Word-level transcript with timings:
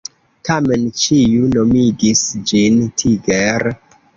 Tamen 0.47 0.87
ĉiu 1.01 1.49
nomigis 1.57 2.25
ĝin 2.53 2.81
Tiger. 3.03 3.69